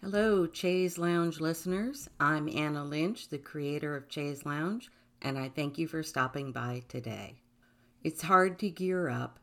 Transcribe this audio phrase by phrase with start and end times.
[0.00, 2.08] Hello, Chaise Lounge listeners.
[2.20, 6.84] I'm Anna Lynch, the creator of Chaise Lounge, and I thank you for stopping by
[6.86, 7.42] today.
[8.04, 9.40] It's hard to gear up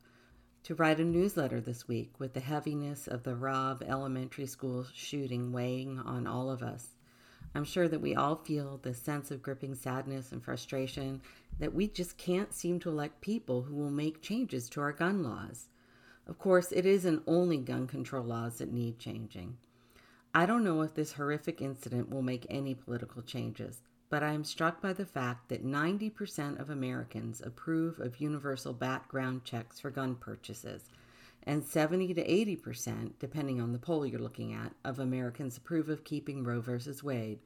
[0.63, 5.51] to write a newsletter this week with the heaviness of the Robb Elementary School shooting
[5.51, 6.95] weighing on all of us.
[7.53, 11.21] I'm sure that we all feel the sense of gripping sadness and frustration
[11.59, 15.21] that we just can't seem to elect people who will make changes to our gun
[15.21, 15.67] laws.
[16.25, 19.57] Of course, it isn't only gun control laws that need changing.
[20.37, 24.43] I don't know if this horrific incident will make any political changes, but I am
[24.43, 30.15] struck by the fact that 90% of Americans approve of universal background checks for gun
[30.15, 30.89] purchases,
[31.43, 36.03] and 70 to 80%, depending on the poll you're looking at, of Americans approve of
[36.03, 36.79] keeping Roe v.
[37.01, 37.39] Wade.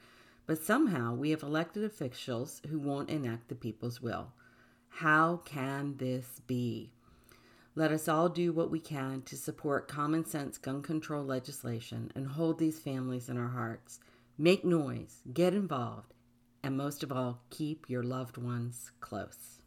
[0.47, 4.33] But somehow we have elected officials who won't enact the people's will.
[4.88, 6.91] How can this be?
[7.79, 12.27] Let us all do what we can to support common sense gun control legislation and
[12.27, 14.02] hold these families in our hearts.
[14.38, 16.13] Make noise, get involved,
[16.61, 19.61] and most of all, keep your loved ones close.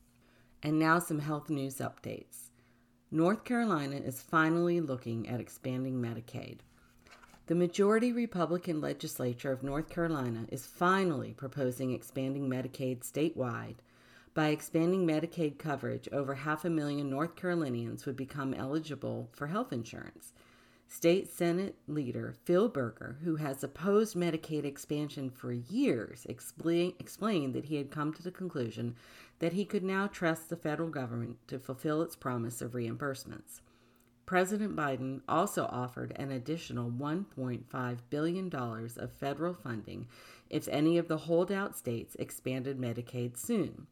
[0.63, 2.51] And now, some health news updates.
[3.11, 6.59] North Carolina is finally looking at expanding Medicaid.
[7.47, 13.77] The majority Republican legislature of North Carolina is finally proposing expanding Medicaid statewide
[14.35, 19.73] by expanding Medicaid coverage, over half a million North Carolinians would become eligible for health
[19.73, 20.33] insurance.
[20.89, 27.67] State Senate leader Phil Berger, who has opposed Medicaid expansion for years, explain, explained that
[27.67, 28.95] he had come to the conclusion
[29.39, 33.61] that he could now trust the federal government to fulfill its promise of reimbursements.
[34.27, 40.07] President Biden also offered an additional $1.5 billion of federal funding
[40.49, 43.87] if any of the holdout states expanded Medicaid soon.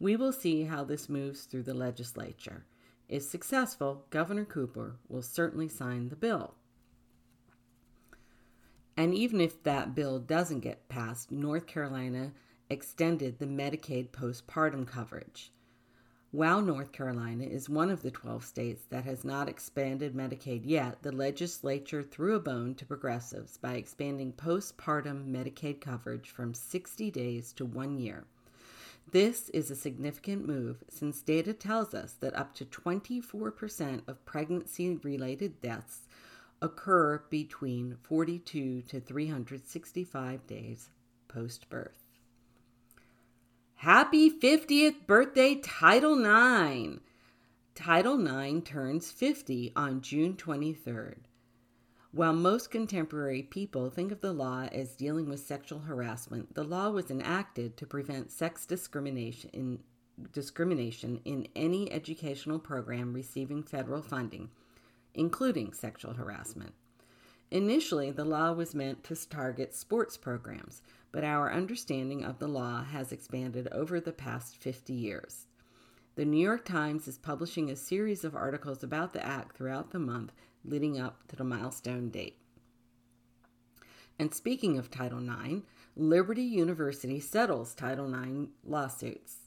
[0.00, 2.64] We will see how this moves through the legislature.
[3.08, 6.54] If successful, Governor Cooper will certainly sign the bill.
[8.96, 12.32] And even if that bill doesn't get passed, North Carolina
[12.70, 15.52] extended the Medicaid postpartum coverage.
[16.30, 21.02] While North Carolina is one of the 12 states that has not expanded Medicaid yet,
[21.02, 27.52] the legislature threw a bone to progressives by expanding postpartum Medicaid coverage from 60 days
[27.52, 28.24] to one year.
[29.10, 34.96] This is a significant move since data tells us that up to 24% of pregnancy
[34.96, 36.02] related deaths
[36.60, 40.88] occur between 42 to 365 days
[41.28, 42.02] post birth.
[43.76, 47.00] Happy 50th birthday, Title IX!
[47.74, 51.18] Title IX turns 50 on June 23rd.
[52.14, 56.88] While most contemporary people think of the law as dealing with sexual harassment, the law
[56.90, 59.80] was enacted to prevent sex discrimination in,
[60.32, 64.50] discrimination in any educational program receiving federal funding,
[65.12, 66.74] including sexual harassment.
[67.50, 72.84] Initially, the law was meant to target sports programs, but our understanding of the law
[72.84, 75.48] has expanded over the past 50 years.
[76.14, 79.98] The New York Times is publishing a series of articles about the act throughout the
[79.98, 80.32] month
[80.64, 82.38] leading up to the milestone date.
[84.18, 85.62] And speaking of Title IX,
[85.96, 89.38] Liberty University settles Title IX lawsuits.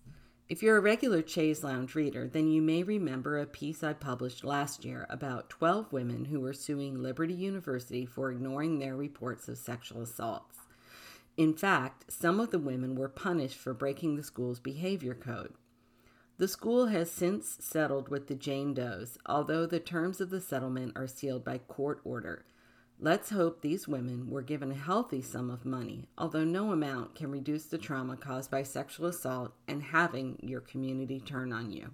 [0.49, 4.45] If you're a regular Chaise Lounge reader, then you may remember a piece I published
[4.45, 9.57] last year about 12 women who were suing Liberty University for ignoring their reports of
[9.57, 10.57] sexual assaults.
[11.35, 15.53] In fact, some of the women were punished for breaking the school's behavior code.
[16.39, 20.93] The school has since settled with the Jane Does, although the terms of the settlement
[20.95, 22.45] are sealed by court order.
[22.99, 27.31] Let's hope these women were given a healthy sum of money, although no amount can
[27.31, 31.89] reduce the trauma caused by sexual assault and having your community turn on you.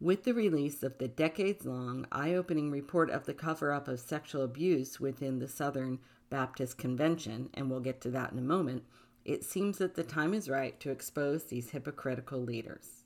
[0.00, 4.00] With the release of the decades long, eye opening report of the cover up of
[4.00, 8.82] sexual abuse within the Southern Baptist Convention, and we'll get to that in a moment,
[9.24, 13.03] it seems that the time is right to expose these hypocritical leaders.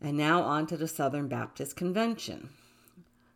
[0.00, 2.48] And now on to the Southern Baptist Convention.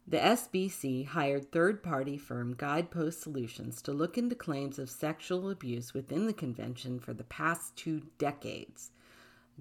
[0.07, 5.95] The SBC hired third party firm Guidepost Solutions to look into claims of sexual abuse
[5.95, 8.91] within the convention for the past two decades.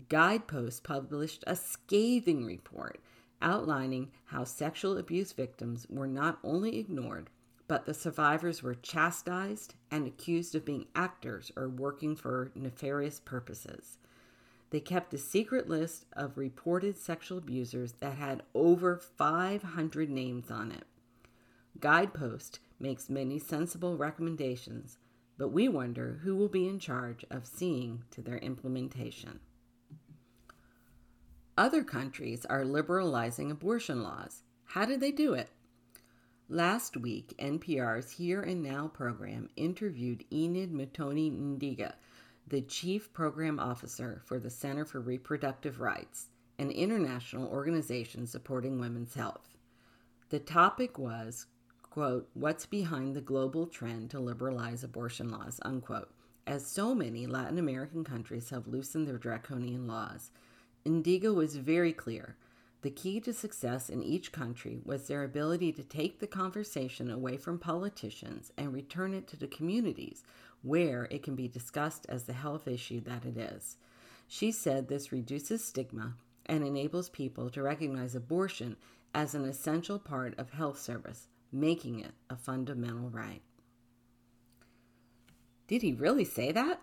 [0.10, 3.00] Guidepost published a scathing report
[3.42, 7.30] outlining how sexual abuse victims were not only ignored,
[7.68, 13.98] but the survivors were chastised and accused of being actors or working for nefarious purposes.
[14.74, 20.72] They kept a secret list of reported sexual abusers that had over 500 names on
[20.72, 20.86] it.
[21.80, 24.98] Guidepost makes many sensible recommendations,
[25.38, 29.42] but we wonder who will be in charge of seeing to their implementation.
[31.56, 34.42] Other countries are liberalizing abortion laws.
[34.64, 35.52] How did they do it?
[36.50, 41.94] Last week, NPR's Here and Now program interviewed Enid Matoni Ndiga,
[42.46, 46.28] the Chief Program Officer for the Center for Reproductive Rights,
[46.60, 49.50] an international organization supporting women's health.
[50.30, 51.46] The topic was,
[51.84, 56.12] quote, what's behind the global trend to liberalize abortion laws, unquote,
[56.46, 60.32] as so many Latin American countries have loosened their draconian laws.
[60.84, 62.36] Indigo was very clear
[62.84, 67.38] the key to success in each country was their ability to take the conversation away
[67.38, 70.24] from politicians and return it to the communities
[70.62, 73.78] where it can be discussed as the health issue that it is.
[74.28, 76.16] She said this reduces stigma
[76.46, 78.76] and enables people to recognize abortion
[79.16, 83.42] as an essential part of health service, making it a fundamental right.
[85.68, 86.82] Did he really say that?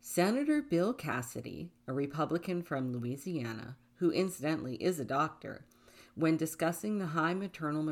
[0.00, 5.64] Senator Bill Cassidy, a Republican from Louisiana, who incidentally is a doctor,
[6.14, 7.82] when discussing the high maternal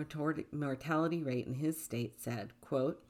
[0.53, 3.03] mortality rate in his state said, quote,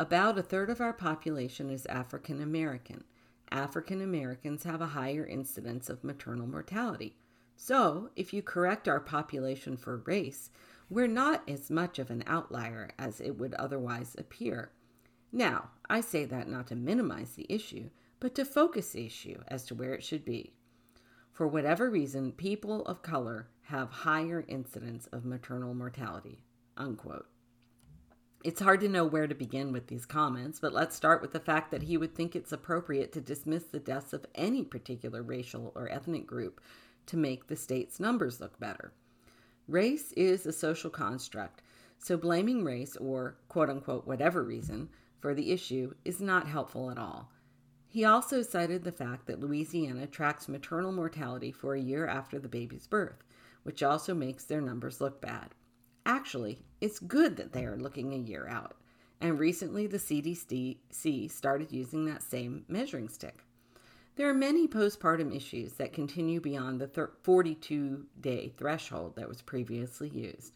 [0.00, 3.04] about a third of our population is African American.
[3.50, 7.16] African Americans have a higher incidence of maternal mortality.
[7.54, 10.50] So, if you correct our population for race,
[10.88, 14.72] we're not as much of an outlier as it would otherwise appear.
[15.30, 17.90] Now, I say that not to minimize the issue,
[18.20, 20.54] but to focus the issue as to where it should be.
[21.32, 26.44] For whatever reason, people of color have higher incidence of maternal mortality.
[26.76, 27.26] Unquote.
[28.44, 31.40] It's hard to know where to begin with these comments, but let's start with the
[31.40, 35.72] fact that he would think it's appropriate to dismiss the deaths of any particular racial
[35.74, 36.60] or ethnic group
[37.06, 38.92] to make the state's numbers look better.
[39.68, 41.62] Race is a social construct,
[41.98, 44.88] so blaming race or quote unquote whatever reason
[45.20, 47.30] for the issue is not helpful at all.
[47.92, 52.48] He also cited the fact that Louisiana tracks maternal mortality for a year after the
[52.48, 53.22] baby's birth,
[53.64, 55.50] which also makes their numbers look bad.
[56.06, 58.76] Actually, it's good that they are looking a year out,
[59.20, 63.44] and recently the CDC started using that same measuring stick.
[64.16, 70.08] There are many postpartum issues that continue beyond the 42 day threshold that was previously
[70.08, 70.54] used.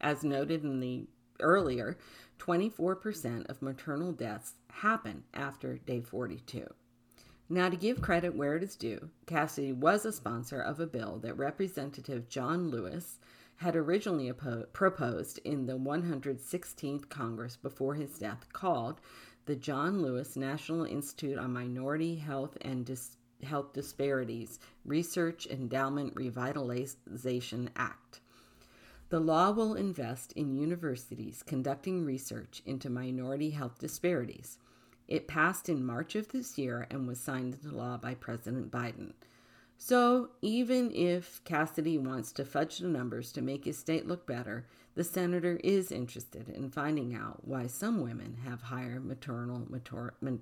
[0.00, 1.06] As noted in the
[1.40, 1.98] earlier,
[2.38, 6.66] 24% of maternal deaths happen after day 42.
[7.50, 11.18] Now, to give credit where it is due, Cassidy was a sponsor of a bill
[11.22, 13.18] that Representative John Lewis
[13.56, 14.32] had originally
[14.72, 19.00] proposed in the 116th Congress before his death, called
[19.46, 27.68] the John Lewis National Institute on Minority Health and Dis- Health Disparities Research Endowment Revitalization
[27.74, 28.20] Act.
[29.10, 34.58] The law will invest in universities conducting research into minority health disparities.
[35.06, 39.14] It passed in March of this year and was signed into law by President Biden.
[39.78, 44.66] So, even if Cassidy wants to fudge the numbers to make his state look better,
[44.94, 49.66] the senator is interested in finding out why some women have higher maternal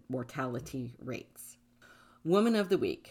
[0.08, 1.58] mortality rates.
[2.24, 3.10] Woman of the Week.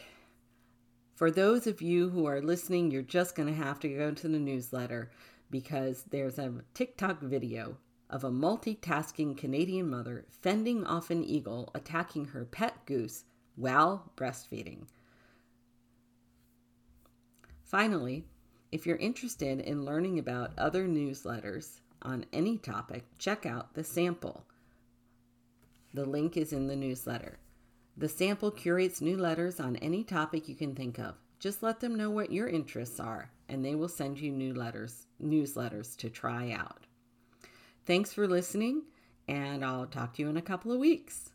[1.14, 4.28] For those of you who are listening, you're just going to have to go to
[4.28, 5.12] the newsletter
[5.50, 7.78] because there's a TikTok video
[8.10, 13.24] of a multitasking Canadian mother fending off an eagle attacking her pet goose
[13.56, 14.86] while breastfeeding.
[17.64, 18.26] Finally,
[18.72, 24.46] if you're interested in learning about other newsletters on any topic, check out The Sample.
[25.94, 27.40] The link is in the newsletter.
[27.98, 31.16] The Sample curates new letters on any topic you can think of.
[31.40, 35.08] Just let them know what your interests are, and they will send you new letters,
[35.24, 36.88] newsletters to try out.
[37.86, 38.84] Thanks for listening,
[39.28, 41.32] and I'll talk to you in a couple of weeks.